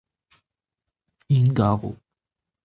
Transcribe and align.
int 1.35 1.49
'garo. 1.55 1.91